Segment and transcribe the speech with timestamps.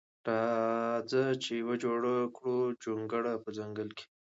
[0.27, 4.05] راخه چی یوه جوړه کړو جونګړه په ځنګل کی.